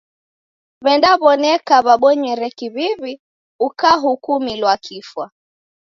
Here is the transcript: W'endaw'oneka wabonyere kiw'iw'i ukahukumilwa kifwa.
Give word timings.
W'endaw'oneka 0.83 1.75
wabonyere 1.87 2.47
kiw'iw'i 2.57 3.13
ukahukumilwa 3.67 4.73
kifwa. 4.83 5.25